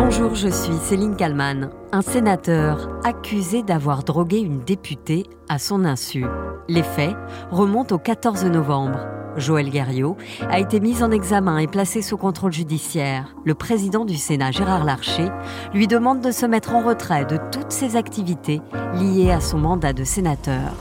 [0.00, 1.70] Bonjour, je suis Céline Kalman.
[1.90, 6.24] Un sénateur accusé d'avoir drogué une députée à son insu.
[6.68, 7.16] Les faits
[7.50, 9.08] remontent au 14 novembre.
[9.36, 10.16] Joël Guerriot
[10.48, 13.34] a été mis en examen et placé sous contrôle judiciaire.
[13.44, 15.30] Le président du Sénat, Gérard Larcher,
[15.74, 18.60] lui demande de se mettre en retrait de toutes ses activités
[18.94, 20.74] liées à son mandat de sénateur.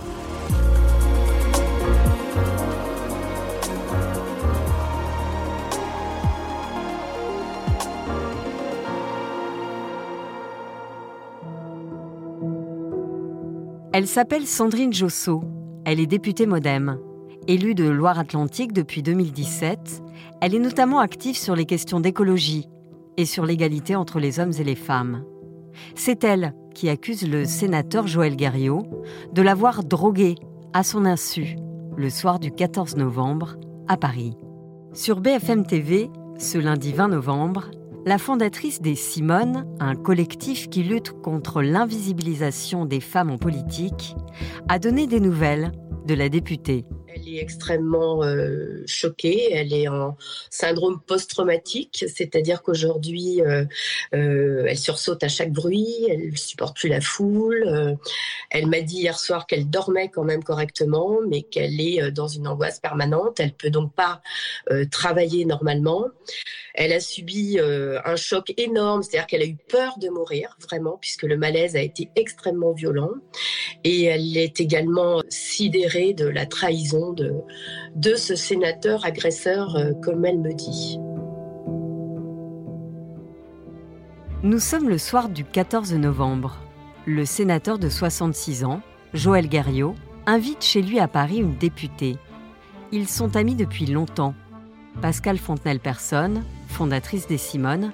[13.97, 15.41] Elle s'appelle Sandrine Josso.
[15.83, 16.99] Elle est députée Modem.
[17.47, 20.03] Élue de Loire-Atlantique depuis 2017,
[20.39, 22.67] elle est notamment active sur les questions d'écologie
[23.17, 25.23] et sur l'égalité entre les hommes et les femmes.
[25.95, 28.85] C'est elle qui accuse le sénateur Joël Guerriot
[29.33, 30.35] de l'avoir drogué
[30.73, 31.55] à son insu
[31.97, 33.55] le soir du 14 novembre
[33.87, 34.37] à Paris.
[34.93, 37.71] Sur BFM TV, ce lundi 20 novembre,
[38.07, 44.15] la fondatrice des Simones, un collectif qui lutte contre l'invisibilisation des femmes en politique,
[44.69, 45.73] a donné des nouvelles
[46.05, 46.85] de la députée.
[47.13, 50.17] Elle est extrêmement euh, choquée, elle est en
[50.49, 53.63] syndrome post-traumatique, c'est-à-dire qu'aujourd'hui, euh,
[54.13, 57.97] euh, elle sursaute à chaque bruit, elle ne supporte plus la foule.
[58.49, 62.47] elle m'a dit hier soir qu'elle dormait quand même correctement, mais qu'elle est dans une
[62.47, 63.39] angoisse permanente.
[63.39, 64.21] Elle peut donc pas
[64.91, 66.07] travailler normalement.
[66.73, 71.23] Elle a subi un choc énorme, c'est-à-dire qu'elle a eu peur de mourir, vraiment, puisque
[71.23, 73.11] le malaise a été extrêmement violent.
[73.83, 76.96] Et elle est également sidérée de la trahison
[77.95, 80.99] de, ce sénateur agresseur, euh, comme elle me dit.
[84.43, 86.57] Nous sommes le soir du 14 novembre.
[87.05, 88.81] Le sénateur de 66 ans,
[89.13, 89.95] Joël Guerriot,
[90.25, 92.17] invite chez lui à Paris une députée.
[92.91, 94.35] Ils sont amis depuis longtemps.
[95.01, 97.91] Pascal Fontenelle-Personne, fondatrice des Simones,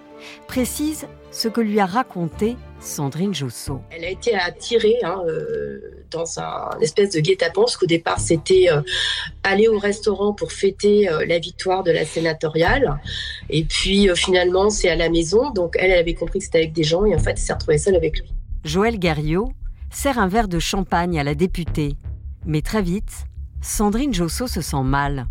[0.48, 3.82] précise ce que lui a raconté Sandrine Jousseau.
[3.92, 5.83] Elle a été attirée hein, euh,
[6.14, 8.82] dans un espèce de guet-apens, parce qu'au départ c'était euh,
[9.44, 13.00] aller au restaurant pour fêter euh, la victoire de la sénatoriale,
[13.50, 16.84] et puis finalement c'est à la maison, donc elle, avait compris que c'était avec des
[16.84, 18.34] gens, et en fait elle s'est retrouvée seule avec lui.
[18.64, 19.52] Joël Guerriot
[19.92, 21.96] sert un verre de champagne à la députée,
[22.46, 23.26] mais très vite,
[23.62, 25.28] Sandrine Josso se sent mal.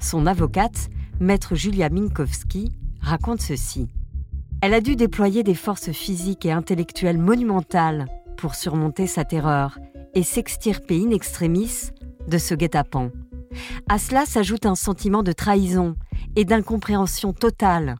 [0.00, 0.88] Son avocate,
[1.20, 3.88] maître Julia Minkowski, raconte ceci.
[4.62, 9.78] Elle a dû déployer des forces physiques et intellectuelles monumentales pour surmonter sa terreur
[10.14, 11.90] et s'extirper in extremis
[12.28, 13.10] de ce guet-apens.
[13.88, 15.96] À cela s'ajoute un sentiment de trahison
[16.36, 17.96] et d'incompréhension totale.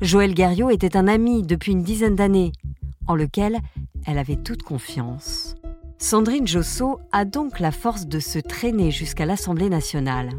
[0.00, 2.52] Joël Guerriot était un ami depuis une dizaine d'années,
[3.06, 3.58] en lequel
[4.06, 5.54] elle avait toute confiance.
[5.98, 10.30] Sandrine Josso a donc la force de se traîner jusqu'à l'Assemblée nationale.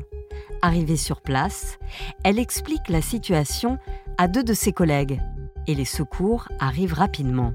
[0.62, 1.80] Arrivée sur place,
[2.24, 3.78] elle explique la situation
[4.18, 5.22] à deux de ses collègues,
[5.68, 7.54] et les secours arrivent rapidement.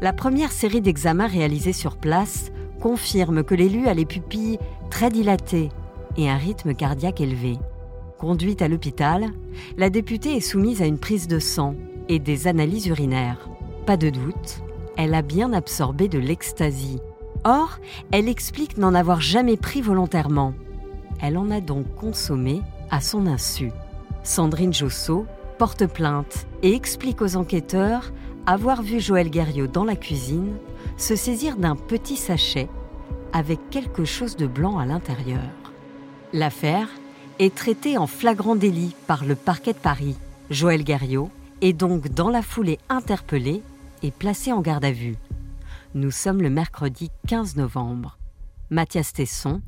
[0.00, 2.50] La première série d'examens réalisés sur place
[2.82, 4.58] confirme que l'élu a les pupilles
[4.90, 5.70] très dilatées
[6.16, 7.56] et un rythme cardiaque élevé.
[8.18, 9.30] Conduite à l'hôpital,
[9.78, 11.76] la députée est soumise à une prise de sang
[12.08, 13.48] et des analyses urinaires.
[13.86, 14.62] Pas de doute,
[14.96, 16.98] elle a bien absorbé de l'ecstasy.
[17.44, 17.78] Or,
[18.10, 20.52] elle explique n'en avoir jamais pris volontairement.
[21.20, 23.70] Elle en a donc consommé à son insu.
[24.24, 25.26] Sandrine Josso
[25.58, 28.12] porte plainte et explique aux enquêteurs
[28.46, 30.56] avoir vu Joël Guerriot dans la cuisine
[30.96, 32.68] se saisir d'un petit sachet
[33.32, 35.50] avec quelque chose de blanc à l'intérieur.
[36.32, 36.88] L'affaire
[37.38, 40.16] est traitée en flagrant délit par le parquet de Paris.
[40.50, 43.62] Joël Guerriot est donc dans la foulée interpellé
[44.02, 45.16] et placé en garde à vue.
[45.94, 48.18] Nous sommes le mercredi 15 novembre.
[48.70, 49.60] Mathias Tesson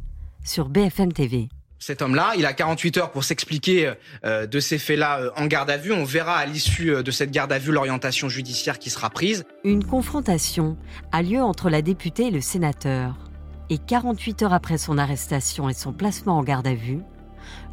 [0.42, 1.48] sur BFM TV
[1.84, 2.32] cet homme-là.
[2.36, 3.92] Il a 48 heures pour s'expliquer
[4.24, 5.92] euh, de ces faits-là euh, en garde à vue.
[5.92, 9.44] On verra à l'issue euh, de cette garde à vue l'orientation judiciaire qui sera prise.
[9.64, 10.76] Une confrontation
[11.12, 13.16] a lieu entre la députée et le sénateur.
[13.70, 17.00] Et 48 heures après son arrestation et son placement en garde à vue,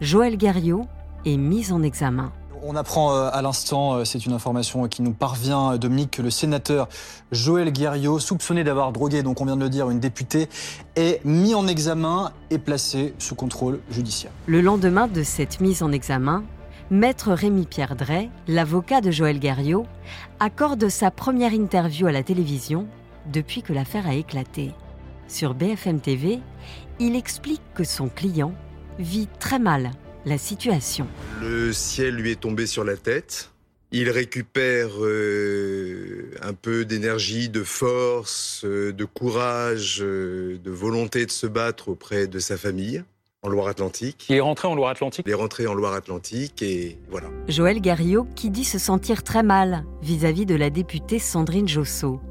[0.01, 0.88] Joël Guerriot
[1.25, 2.33] est mis en examen.
[2.63, 6.29] On apprend euh, à l'instant, euh, c'est une information qui nous parvient, Dominique, que le
[6.29, 6.87] sénateur
[7.31, 10.47] Joël Guerriot, soupçonné d'avoir drogué, donc on vient de le dire, une députée,
[10.96, 14.31] est mis en examen et placé sous contrôle judiciaire.
[14.46, 16.43] Le lendemain de cette mise en examen,
[16.91, 19.87] Maître Rémi-Pierre Drey, l'avocat de Joël Guerriot,
[20.40, 22.85] accorde sa première interview à la télévision
[23.31, 24.72] depuis que l'affaire a éclaté.
[25.28, 26.40] Sur BFM TV,
[26.99, 28.53] il explique que son client
[28.99, 29.91] vit très mal
[30.26, 31.08] la situation.
[31.41, 33.50] Le ciel lui est tombé sur la tête.
[33.94, 41.32] Il récupère euh, un peu d'énergie, de force, euh, de courage, euh, de volonté de
[41.32, 43.03] se battre auprès de sa famille.
[43.44, 44.28] en Loire-Atlantique.
[44.29, 45.26] Il est rentré en Loire-Atlantique?
[45.28, 47.28] Il est rentré en Loire-Atlantique et voilà.
[47.50, 52.22] Joël Garriot qui dit se sentir très mal vis-à-vis de la députée Sandrine Josso.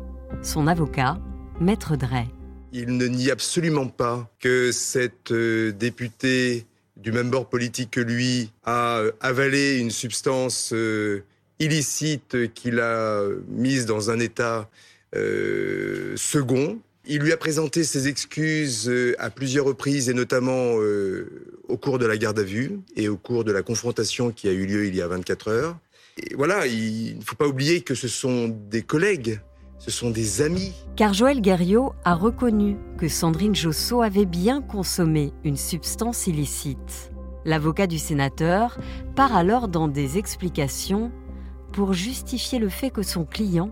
[0.42, 1.18] Son avocat,
[1.60, 2.26] Maître Drey.
[2.72, 6.64] Il ne nie absolument pas que cette euh, députée
[7.02, 11.22] du même bord politique que lui a euh, avalé une substance euh,
[11.58, 14.68] illicite qu'il a mise dans un état
[15.14, 16.78] euh, second.
[17.06, 21.28] Il lui a présenté ses excuses euh, à plusieurs reprises et notamment euh,
[21.68, 24.52] au cours de la garde à vue et au cours de la confrontation qui a
[24.52, 25.78] eu lieu il y a 24 heures.
[26.18, 29.40] Et voilà, il ne faut pas oublier que ce sont des collègues,
[29.80, 30.72] ce sont des amis.
[30.94, 37.10] Car Joël Guerriot a reconnu que Sandrine Josso avait bien consommé une substance illicite.
[37.46, 38.78] L'avocat du sénateur
[39.16, 41.10] part alors dans des explications
[41.72, 43.70] pour justifier le fait que son client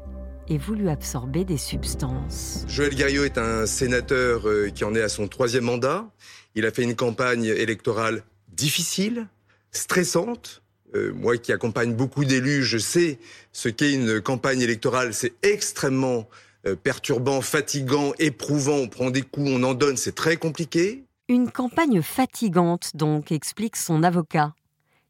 [0.49, 2.65] ait voulu absorber des substances.
[2.67, 6.07] Joël Guerriot est un sénateur euh, qui en est à son troisième mandat.
[6.55, 9.27] Il a fait une campagne électorale difficile,
[9.73, 10.63] stressante.
[10.95, 13.19] Euh, moi qui accompagne beaucoup d'élus, je sais
[13.53, 15.13] ce qu'est une campagne électorale.
[15.13, 16.29] C'est extrêmement
[16.67, 18.77] euh, perturbant, fatigant, éprouvant.
[18.77, 21.05] On prend des coups, on en donne, c'est très compliqué.
[21.29, 24.55] Une campagne fatigante, donc, explique son avocat,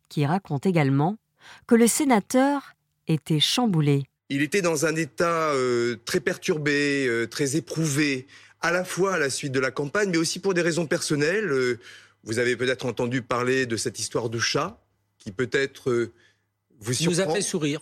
[0.09, 1.17] qui raconte également
[1.69, 2.75] que le sénateur
[3.07, 4.03] était chamboulé.
[4.31, 8.27] Il était dans un état euh, très perturbé, très éprouvé,
[8.61, 11.79] à la fois à la suite de la campagne, mais aussi pour des raisons personnelles.
[12.25, 14.77] Vous avez peut-être entendu parler de cette histoire de chat
[15.29, 16.13] qui peut-être euh,
[16.81, 17.33] vous nous surprend.
[17.33, 17.81] a fait sourire.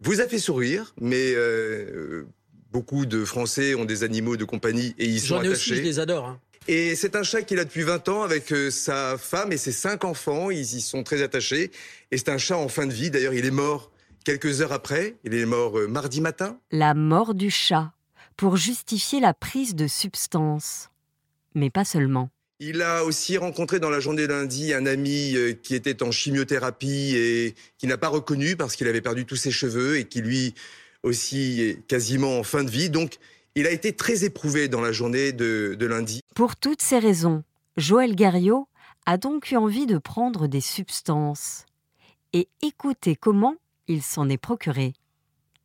[0.00, 2.24] Vous a fait sourire, mais euh,
[2.72, 5.74] beaucoup de Français ont des animaux de compagnie et ils sont J'en ai aussi, je
[5.74, 5.88] attachés.
[5.88, 6.26] les adore.
[6.26, 6.40] hein.
[6.68, 9.70] Et c'est un chat qu'il a depuis 20 ans avec euh, sa femme et ses
[9.72, 10.50] cinq enfants.
[10.50, 11.70] Ils y sont très attachés.
[12.10, 13.10] Et c'est un chat en fin de vie.
[13.10, 13.90] D'ailleurs, il est mort
[14.24, 15.16] quelques heures après.
[15.24, 16.58] Il est mort euh, mardi matin.
[16.72, 17.92] La mort du chat,
[18.36, 20.90] pour justifier la prise de substances.
[21.54, 22.30] Mais pas seulement.
[22.64, 27.16] Il a aussi rencontré dans la journée lundi un ami euh, qui était en chimiothérapie
[27.16, 30.54] et qui n'a pas reconnu parce qu'il avait perdu tous ses cheveux et qui lui
[31.02, 32.88] aussi est quasiment en fin de vie.
[32.88, 33.16] Donc,
[33.56, 36.20] il a été très éprouvé dans la journée de, de lundi.
[36.36, 37.42] Pour toutes ces raisons,
[37.76, 38.68] Joël Guerriot
[39.06, 41.66] a donc eu envie de prendre des substances.
[42.32, 43.56] Et écoutez comment
[43.88, 44.92] il s'en est procuré.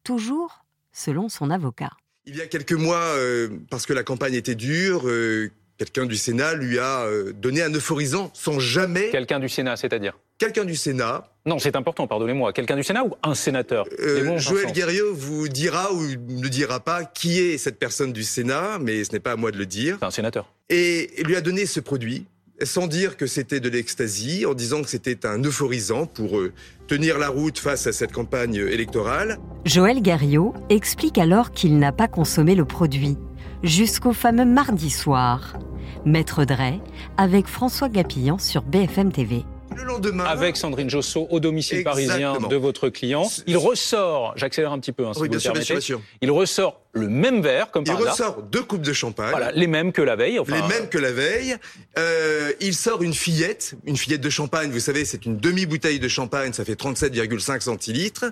[0.03, 1.91] Toujours selon son avocat.
[2.25, 6.15] Il y a quelques mois, euh, parce que la campagne était dure, euh, quelqu'un du
[6.15, 9.09] Sénat lui a euh, donné un euphorisant sans jamais...
[9.09, 12.53] Quelqu'un du Sénat, c'est-à-dire Quelqu'un du Sénat, Non, c'est important, pardonnez-moi.
[12.53, 14.71] Quelqu'un du Sénat ou un sénateur euh, Joël.
[14.71, 19.13] Guerriot vous dira ou ne dira pas qui est cette personne du Sénat, mais ce
[19.13, 19.97] n'est pas à moi de le dire.
[19.99, 20.53] C'est un sénateur.
[20.69, 22.25] Et il lui a donné ce produit,
[22.61, 26.53] sans dire que c'était de l'ecstasy, en disant que c'était un euphorisant pour euh,
[26.87, 29.39] tenir la route face à cette campagne électorale.
[29.65, 33.17] Joël Guerriot explique alors qu'il n'a pas consommé le produit,
[33.63, 35.57] jusqu'au fameux mardi soir.
[36.05, 36.79] Maître Drey,
[37.17, 39.43] avec François Gapillan sur BFM TV.
[39.75, 43.29] Le lendemain, Avec Sandrine Josso au domicile parisien de votre client.
[43.45, 45.75] Il ressort, j'accélère un petit peu hein, si oui, vous bien le sûr, bien sûr,
[45.75, 45.93] permettez.
[45.93, 46.01] bien sûr.
[46.21, 48.11] Il ressort le même verre, comme Il par hasard.
[48.13, 49.29] ressort deux coupes de champagne.
[49.29, 50.39] Voilà, les mêmes que la veille.
[50.39, 51.57] Enfin, les mêmes que la veille.
[51.99, 54.71] Euh, il sort une fillette, une fillette de champagne.
[54.71, 58.25] Vous savez, c'est une demi-bouteille de champagne, ça fait 37,5 centilitres.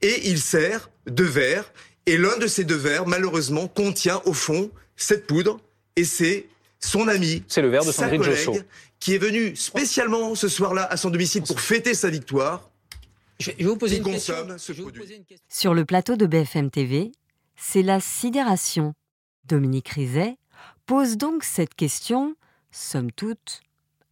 [0.00, 1.70] Et il sert deux verres.
[2.06, 5.60] Et l'un de ces deux verres, malheureusement, contient au fond cette poudre.
[5.96, 6.46] Et c'est
[6.80, 8.60] son ami, C'est le verre de sa Sandrine collègue, Josso.
[9.00, 12.70] qui est venu spécialement ce soir-là à son domicile pour fêter sa victoire.
[13.40, 14.34] Je vais vous poser une question.
[14.34, 15.02] consomme ce Je vais vous produit.
[15.02, 15.44] poser une question.
[15.48, 17.12] Sur le plateau de BFM TV,
[17.56, 18.94] c'est la sidération.
[19.46, 20.36] Dominique Rizet
[20.86, 22.36] pose donc cette question,
[22.70, 23.60] somme toute,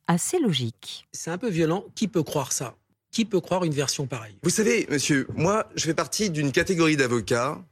[0.06, 1.06] assez logique.
[1.12, 1.84] C'est un peu violent.
[1.94, 2.76] Qui peut croire ça?
[3.12, 4.36] Qui peut croire une version pareille?
[4.42, 7.62] Vous savez, monsieur, moi, je fais partie d'une catégorie d'avocats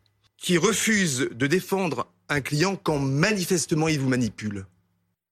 [0.42, 4.66] qui refusent de défendre un client quand manifestement il vous manipule.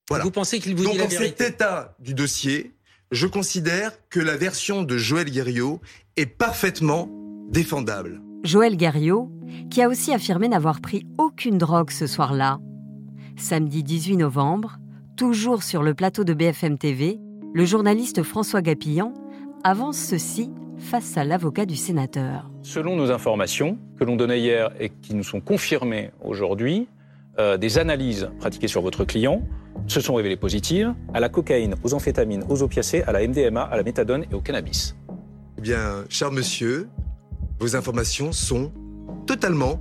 [0.09, 0.25] Voilà.
[0.25, 2.73] Vous pensez qu'il vous Donc, dit la en cet état du dossier,
[3.11, 5.81] je considère que la version de Joël Guerriot
[6.17, 7.11] est parfaitement
[7.49, 8.21] défendable.
[8.45, 9.31] Joël Guerriot,
[9.71, 12.61] qui a aussi affirmé n'avoir pris aucune drogue ce soir-là.
[13.37, 14.79] Samedi 18 novembre,
[15.17, 17.19] toujours sur le plateau de BFM TV,
[17.52, 19.12] le journaliste François Gapillan
[19.64, 22.50] avance ceci face à l'avocat du sénateur.
[22.62, 26.88] Selon nos informations que l'on donnait hier et qui nous sont confirmées aujourd'hui,
[27.38, 29.43] euh, des analyses pratiquées sur votre client
[29.87, 33.76] se sont révélées positives à la cocaïne, aux amphétamines, aux opiacés, à la MDMA, à
[33.76, 34.95] la méthadone et au cannabis.
[35.57, 36.88] Eh bien, cher monsieur,
[37.61, 38.71] vos informations sont
[39.26, 39.81] totalement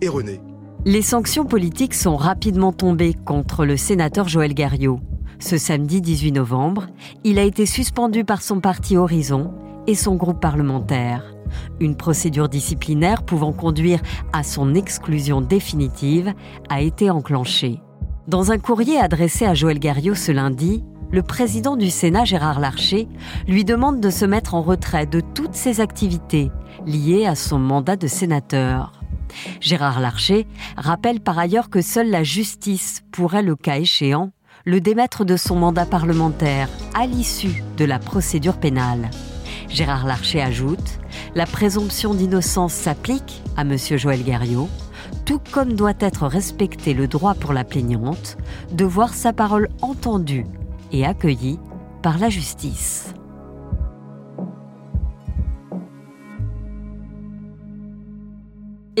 [0.00, 0.40] erronées.
[0.84, 5.00] Les sanctions politiques sont rapidement tombées contre le sénateur Joël Guerriot.
[5.40, 6.86] Ce samedi 18 novembre,
[7.24, 9.52] il a été suspendu par son parti Horizon
[9.86, 11.34] et son groupe parlementaire.
[11.80, 14.00] Une procédure disciplinaire pouvant conduire
[14.32, 16.34] à son exclusion définitive
[16.68, 17.80] a été enclenchée.
[18.28, 23.08] Dans un courrier adressé à Joël Guerriot ce lundi, le président du Sénat, Gérard Larcher,
[23.48, 26.50] lui demande de se mettre en retrait de toutes ses activités
[26.86, 28.92] liées à son mandat de sénateur.
[29.60, 34.30] Gérard Larcher rappelle par ailleurs que seule la justice pourrait, le cas échéant,
[34.64, 39.10] le démettre de son mandat parlementaire à l'issue de la procédure pénale.
[39.70, 41.00] Gérard Larcher ajoute
[41.34, 43.76] La présomption d'innocence s'applique à M.
[43.78, 44.68] Joël Guerriot,
[45.24, 48.36] tout comme doit être respecté le droit pour la plaignante
[48.72, 50.46] de voir sa parole entendue
[50.92, 51.58] et accueillie
[52.02, 53.09] par la justice.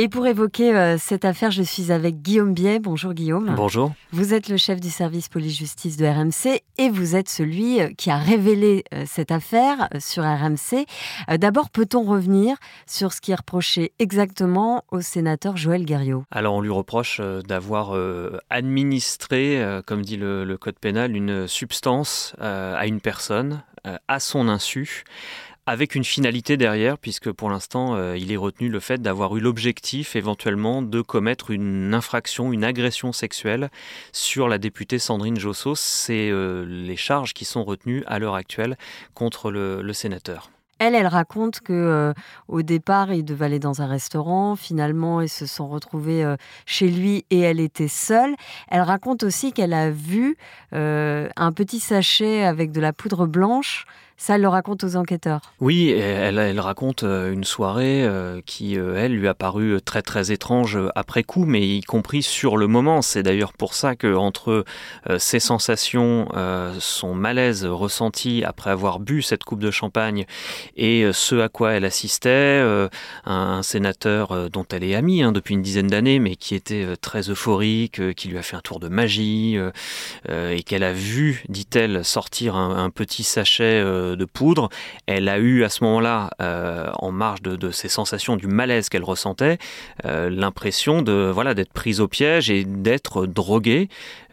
[0.02, 2.78] Et pour évoquer euh, cette affaire, je suis avec Guillaume Biet.
[2.78, 3.52] Bonjour Guillaume.
[3.54, 3.92] Bonjour.
[4.12, 8.08] Vous êtes le chef du service police-justice de RMC et vous êtes celui euh, qui
[8.08, 10.86] a révélé euh, cette affaire sur RMC.
[11.36, 16.62] D'abord, peut-on revenir sur ce qui est reproché exactement au sénateur Joël Guerriot Alors, on
[16.62, 17.94] lui reproche d'avoir
[18.48, 23.62] administré, comme dit le, le, code pénal, une substance à une personne
[24.08, 25.04] à son insu
[25.66, 29.40] avec une finalité derrière, puisque pour l'instant, euh, il est retenu le fait d'avoir eu
[29.40, 33.70] l'objectif éventuellement de commettre une infraction, une agression sexuelle
[34.12, 35.74] sur la députée Sandrine Josso.
[35.74, 38.76] C'est euh, les charges qui sont retenues à l'heure actuelle
[39.14, 40.50] contre le, sénateur.
[40.78, 42.14] Elle, elle raconte que euh,
[42.48, 44.56] au départ, il devait aller dans un restaurant.
[44.56, 46.24] Finalement, ils se sont retrouvés
[46.64, 48.34] chez lui et elle était seule.
[48.68, 50.36] Elle raconte aussi qu'elle a vu
[50.72, 53.84] un petit sachet avec de la poudre blanche
[54.20, 55.40] ça, elle le raconte aux enquêteurs.
[55.60, 60.30] Oui, elle, raconte euh, une soirée euh, qui, euh, elle, lui a paru très très
[60.30, 63.00] étrange après coup, mais y compris sur le moment.
[63.00, 64.66] C'est d'ailleurs pour ça que entre
[65.16, 66.28] ses sensations,
[66.78, 70.26] son malaise ressenti après avoir bu cette coupe de champagne
[70.76, 72.62] et ce à quoi elle assistait,
[73.24, 77.30] un, sénateur dont elle est amie hein, depuis une dizaine d'années, mais qui était très
[77.30, 79.56] euphorique, qui lui a fait un tour de magie
[80.28, 83.82] et qu'elle a vu, dit-elle, sortir un petit sachet
[84.16, 84.68] de poudre.
[85.06, 89.04] Elle a eu à ce moment-là, euh, en marge de, ces sensations du malaise qu'elle
[89.04, 89.58] ressentait,
[90.04, 93.88] euh, l'impression de voilà d'être prise au piège et d'être droguée.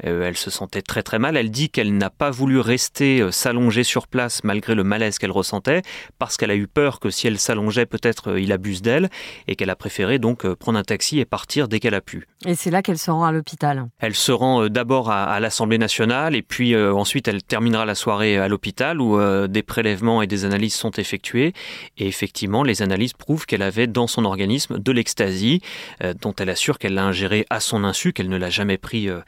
[0.05, 1.37] Euh, elle se sentait très très mal.
[1.37, 5.81] Elle dit qu'elle n'a pas voulu rester s'allonger sur place malgré le malaise qu'elle ressentait
[6.19, 9.09] parce qu'elle a eu peur que si elle s'allongeait, peut-être il abuse d'elle
[9.47, 12.27] et qu'elle a préféré donc prendre un taxi et partir dès qu'elle a pu.
[12.45, 13.87] Et c'est là qu'elle se rend à l'hôpital.
[13.99, 18.47] Elle se rend d'abord à, l'Assemblée nationale et puis ensuite elle terminera la soirée à
[18.47, 21.53] l'hôpital où des prélèvements et des analyses sont effectuées.
[21.97, 25.61] Et effectivement, les analyses prouvent qu'elle avait dans son organisme de l'ecstasy,
[26.03, 29.09] euh, dont elle assure qu'elle l'a ingéré à son insu, qu'elle ne l'a jamais pris
[29.09, 29.19] euh,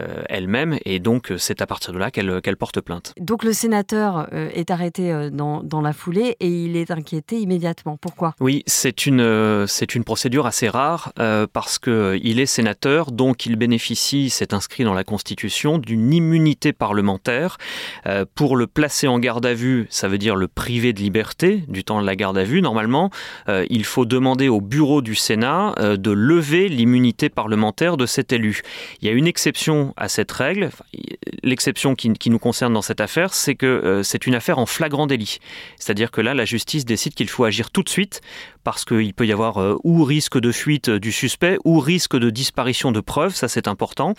[0.00, 0.78] euh, elle-même.
[0.84, 3.12] Et donc, c'est à partir de là qu'elle porte plainte.
[3.20, 7.98] Donc, le sénateur est arrêté dans, dans, la foulée et il est inquiété immédiatement.
[8.00, 8.34] Pourquoi?
[8.40, 11.12] Oui, c'est une, c'est une procédure assez rare
[11.52, 17.58] parce qu'il est sénateur, donc il bénéficie, c'est inscrit dans la Constitution, d'une immunité parlementaire.
[18.34, 21.84] pour le placer en garde à vue, ça veut dire le privé de liberté du
[21.84, 22.62] temps de la garde à vue.
[22.62, 23.10] Normalement,
[23.48, 28.32] euh, il faut demander au bureau du Sénat euh, de lever l'immunité parlementaire de cet
[28.32, 28.62] élu.
[29.00, 30.70] Il y a une exception à cette règle.
[31.42, 35.06] L'exception qui, nous concerne dans cette affaire, c'est que euh, c'est une affaire en flagrant
[35.06, 35.38] délit.
[35.78, 38.20] C'est-à-dire que là, la justice décide qu'il faut agir tout de suite
[38.64, 42.92] parce qu'il peut y avoir ou risque de fuite du suspect ou risque de disparition
[42.92, 43.34] de preuves.
[43.34, 44.14] Ça, c'est important.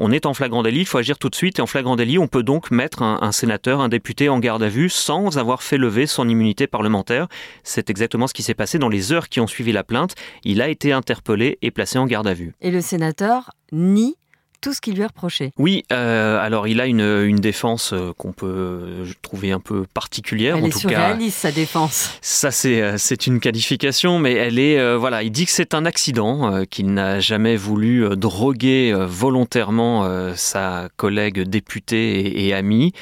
[0.00, 1.60] On est en flagrant délit, il faut agir tout de suite.
[1.60, 4.62] Et en flagrant délit, on peut donc mettre un, un sénateur, un député en garde
[4.64, 7.28] à vue sans avoir fait lever son immunité parlementaire.
[7.62, 10.14] C'est exactement ce qui s'est passé dans les heures qui ont suivi la plainte.
[10.44, 12.54] Il a été interpellé et placé en garde à vue.
[12.62, 14.16] Et le sénateur nie
[14.64, 15.52] tout ce qui lui est reproché.
[15.58, 19.84] Oui, euh, alors il a une, une défense euh, qu'on peut euh, trouver un peu
[19.92, 20.56] particulière.
[20.56, 22.16] Elle en est tout surréaliste, sa défense.
[22.22, 24.96] Ça, c'est, une qualification, mais elle est.
[24.96, 31.42] voilà, il dit que c'est un accident, qu'il n'a jamais voulu droguer volontairement sa collègue
[31.42, 32.92] députée et, amie.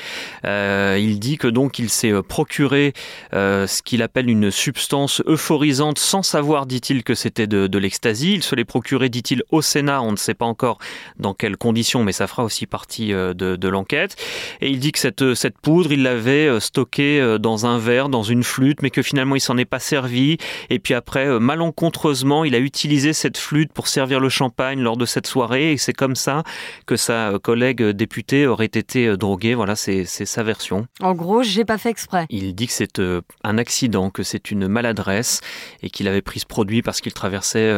[0.44, 2.92] il dit que donc il s'est procuré
[3.32, 7.78] ce qu'il appelle une substance euphorisante sans savoir, dit-il, que c'était de, de.
[8.22, 10.02] Il se l'est procuré, dit-il, au Sénat.
[10.02, 10.78] On ne sait pas encore
[11.18, 14.16] dans quel conditions, mais ça fera aussi partie euh, de, l'enquête.
[14.60, 18.08] Et il dit que cette, euh, cette poudre, il l'avait euh, stockée dans un verre,
[18.08, 20.36] dans une flûte, mais que finalement il s'en est pas servi.
[20.70, 25.06] Et puis après, malencontreusement, il a utilisé cette flûte pour servir le champagne lors de
[25.06, 25.72] cette soirée.
[25.72, 26.42] Et c'est comme ça
[26.86, 29.54] que sa collègue députée aurait été droguée.
[29.54, 30.86] Voilà, c'est sa version.
[31.00, 32.26] En gros, j'ai pas fait exprès.
[32.30, 33.00] Il dit que c'est
[33.44, 35.40] un accident, que c'est une maladresse
[35.82, 37.72] et qu'il avait pris ce produit parce qu'il traversait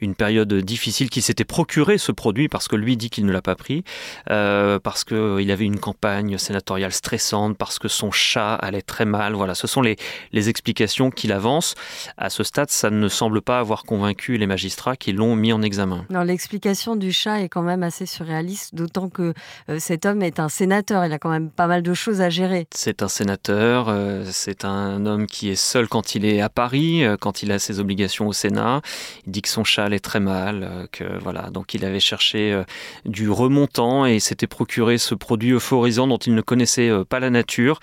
[0.00, 3.40] une période difficile, qu'il s'était procuré ce produit parce que lui dit qu'il ne l'a
[3.40, 3.82] pas pris,
[4.30, 9.32] euh, parce qu'il avait une campagne sénatoriale stressante, parce que son chat allait très mal.
[9.32, 9.96] Voilà, ce sont les,
[10.32, 11.74] les explications qu'il avance.
[12.18, 15.62] À ce stade, ça ne semble pas avoir convaincu les magistrats qui l'ont mis en
[15.62, 16.04] examen.
[16.10, 19.32] L'explication du chat est quand même assez surréaliste, d'autant que
[19.70, 21.06] euh, cet homme est un sénateur.
[21.06, 22.66] Il a quand même pas mal de choses à gérer.
[22.74, 27.02] C'est un sénateur, euh, c'est un homme qui est seul quand il est à Paris,
[27.02, 28.82] euh, quand il a ses obligations au Sénat.
[29.26, 32.62] Il dit que son chat allait très mal, que voilà, donc il avait cherché
[33.06, 37.80] du remontant et s'était procuré ce produit euphorisant dont il ne connaissait pas la nature.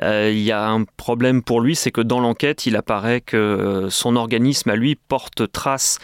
[0.00, 4.16] il y a un problème pour lui, c'est que dans l'enquête, il apparaît que son
[4.16, 5.98] organisme à lui porte trace,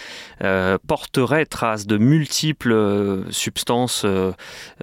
[0.86, 4.06] porterait trace de multiples substances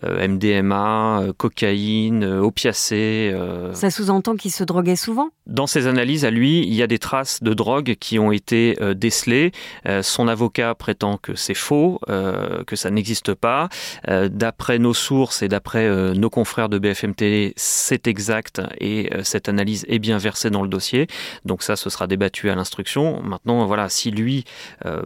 [0.04, 3.36] MDMA, cocaïne, opiacés.
[3.74, 5.30] Ça sous-entend qu'il se droguait souvent?
[5.48, 8.78] Dans ses analyses à lui, il y a des traces de drogue qui ont été
[8.82, 9.52] euh, décelées.
[9.88, 13.70] Euh, son avocat prétend que c'est faux, euh, que ça n'existe pas.
[14.08, 17.14] D'après nos sources et d'après nos confrères de BFM
[17.56, 21.08] c'est exact et cette analyse est bien versée dans le dossier.
[21.46, 23.22] Donc ça, ce sera débattu à l'instruction.
[23.22, 24.44] Maintenant, voilà, si lui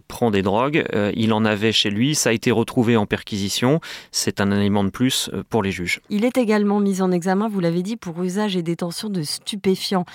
[0.07, 0.85] prend des drogues,
[1.15, 3.79] il en avait chez lui, ça a été retrouvé en perquisition.
[4.11, 6.01] C'est un élément de plus pour les juges.
[6.09, 10.05] Il est également mis en examen, vous l'avez dit, pour usage et détention de stupéfiants.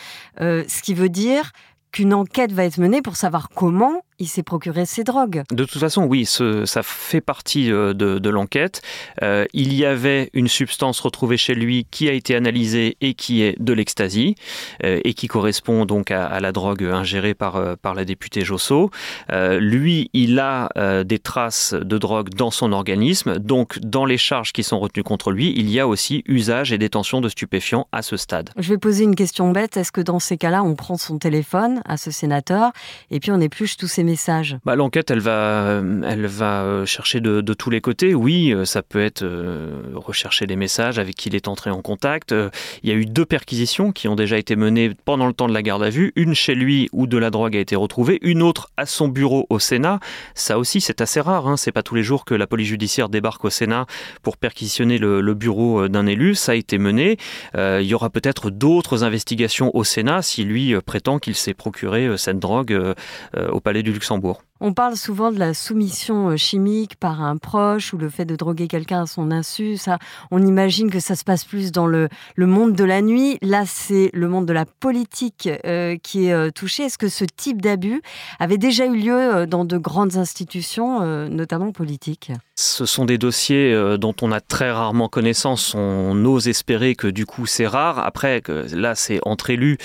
[0.40, 1.52] Euh, ce qui veut dire
[1.94, 5.42] qu'une enquête va être menée pour savoir comment il s'est procuré ces drogues.
[5.50, 8.82] De toute façon, oui, ça fait partie euh, de, l'enquête.
[9.22, 13.42] Euh, il y avait une substance retrouvée chez lui qui a été analysée et qui
[13.42, 14.34] est de l'ecstasy
[14.82, 18.90] euh, et qui correspond donc à, la drogue ingérée par, par la députée Josso.
[19.30, 20.68] lui, il a
[21.04, 23.38] des traces de drogue dans son organisme.
[23.38, 26.78] Donc, dans les charges qui sont retenues contre lui, il y a aussi usage et
[26.78, 28.50] détention de stupéfiants à ce stade.
[28.56, 29.76] Je vais poser une question bête.
[29.76, 32.72] Est-ce que dans ces cas-là, on prend son téléphone à ce sénateur
[33.10, 37.20] et puis on épluche tous ces messages bah, L'enquête, elle va, elle va euh, chercher
[37.20, 38.14] de, tous les côtés.
[38.14, 41.82] Oui, euh, ça peut être euh, rechercher les messages avec qui il est entré en
[41.82, 42.34] contact.
[42.82, 45.54] Il y a eu deux perquisitions qui ont déjà été menées pendant le temps de
[45.54, 46.12] la garde à vue.
[46.16, 49.46] Une chez lui où de la drogue a été retrouvée, une autre à son bureau
[49.50, 50.00] au Sénat.
[50.34, 51.48] Ça aussi, c'est assez rare.
[51.48, 51.56] Hein.
[51.56, 53.86] C'est pas tous les jours que la police judiciaire débarque au Sénat
[54.22, 56.34] pour perquisitionner le, bureau d'un élu.
[56.34, 57.16] Ça a été mené.
[57.56, 61.73] il y aura peut-être d'autres investigations au Sénat si lui prétend qu'il s'est procuré
[62.16, 62.94] cette drogue
[63.36, 64.42] au Palais du Luxembourg.
[64.60, 68.36] On parle souvent de la soumission euh, chimique par un proche ou le fait de
[68.36, 69.76] droguer quelqu'un à son insu.
[69.76, 69.98] Ça,
[70.30, 73.36] on imagine que ça se passe plus dans le, monde de la nuit.
[73.42, 76.84] Là, c'est le monde de la politique euh, qui est euh, touché.
[76.84, 78.00] Est-ce que ce type d'abus
[78.38, 82.30] avait déjà eu lieu dans de grandes institutions, notamment politiques?
[82.54, 85.74] Ce sont des dossiers dont on a très rarement connaissance.
[85.74, 87.98] On ose espérer que du coup c'est rare.
[87.98, 88.40] Après,
[88.72, 89.78] là, c'est entre élus.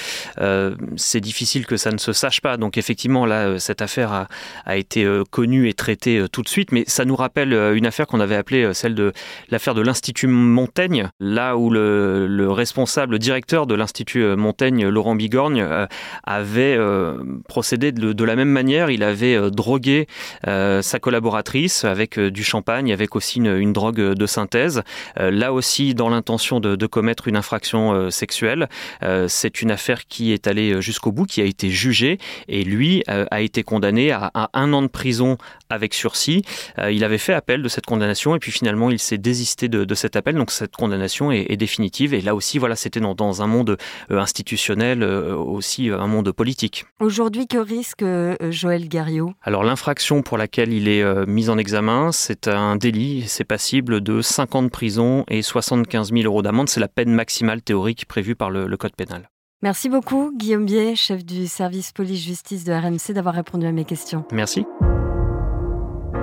[0.96, 2.58] c'est difficile que ça ne se sache pas.
[2.58, 4.28] Donc effectivement, là, cette affaire a
[4.66, 7.76] a été euh, connu et traité euh, tout de suite, mais ça nous rappelle euh,
[7.76, 9.14] une affaire qu'on avait appelée celle de
[9.50, 15.66] l'affaire de l'Institut Montaigne, là où le, responsable, le directeur de l'Institut Montaigne, Laurent Bigorgne,
[16.24, 16.78] avait
[17.48, 18.90] procédé de, la même manière.
[18.90, 20.08] Il avait drogué
[20.46, 24.84] sa collaboratrice avec du champagne, avec aussi une, drogue de synthèse.
[25.16, 28.68] là aussi, dans l'intention de, de, commettre une infraction sexuelle.
[29.28, 32.18] C'est une affaire qui est allée jusqu'au bout, qui a été jugée,
[32.48, 35.38] et lui a été condamné à, à un an de prison
[35.70, 36.44] avec sursis.
[36.80, 39.96] Euh, il avait fait appel de cette condamnation et puis finalement il s'est désisté de,
[39.96, 40.36] cet appel.
[40.36, 42.14] Donc cette condamnation est, définitive.
[42.14, 43.78] Et là aussi, voilà, c'était dans, un monde
[44.12, 46.86] euh, institutionnel, euh, aussi un monde politique.
[47.00, 48.04] Aujourd'hui, que risque
[48.50, 53.24] Joël Garriot Alors l'infraction pour laquelle il est mis en examen, c'est un délit.
[53.28, 56.70] C'est passible de 5 ans de prison et 75 000 euros d'amende.
[56.70, 59.30] C'est la peine maximale théorique prévue par le Code pénal.
[59.62, 64.24] Merci beaucoup, Guillaume Bier, chef du service police-justice de RMC, d'avoir répondu à mes questions.
[64.32, 64.66] Merci.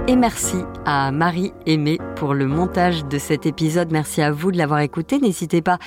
[0.09, 3.90] Et merci à Marie Aimée pour le montage de cet épisode.
[3.90, 5.18] Merci à vous de l'avoir écouté.
[5.18, 5.79] N'hésitez pas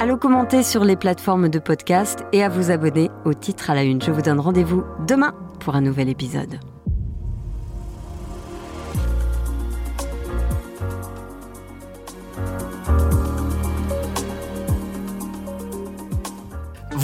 [0.00, 3.74] à le commenter sur les plateformes de podcast et à vous abonner au titre à
[3.74, 4.00] la une.
[4.00, 6.58] Je vous donne rendez-vous demain pour un nouvel épisode.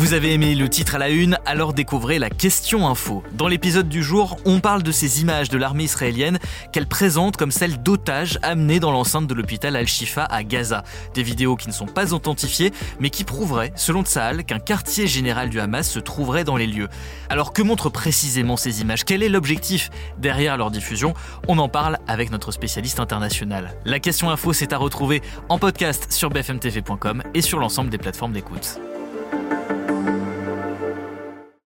[0.01, 3.23] Vous avez aimé le titre à la une, alors découvrez la question info.
[3.33, 6.39] Dans l'épisode du jour, on parle de ces images de l'armée israélienne
[6.73, 10.85] qu'elle présente comme celles d'otages amenés dans l'enceinte de l'hôpital Al-Shifa à Gaza.
[11.13, 15.51] Des vidéos qui ne sont pas authentifiées, mais qui prouveraient, selon Tsahal, qu'un quartier général
[15.51, 16.89] du Hamas se trouverait dans les lieux.
[17.29, 19.05] Alors que montrent précisément ces images?
[19.05, 21.13] Quel est l'objectif derrière leur diffusion?
[21.47, 23.77] On en parle avec notre spécialiste international.
[23.85, 28.33] La question info, c'est à retrouver en podcast sur bfmtv.com et sur l'ensemble des plateformes
[28.33, 28.81] d'écoute.